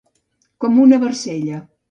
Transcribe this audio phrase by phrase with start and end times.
[0.65, 1.63] Com una barcella.